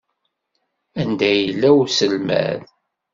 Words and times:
Anda 1.01 1.29
yella 1.33 1.69
uselmad? 1.81 2.61